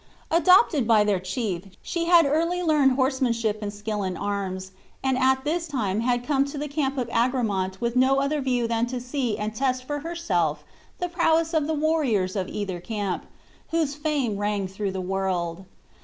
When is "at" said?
5.15-5.43